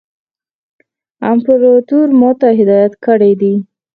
امپراطور 1.31 2.07
ما 2.19 2.29
ته 2.39 2.47
هدایت 2.59 2.93
کړی 3.05 3.33
دی. 3.41 3.53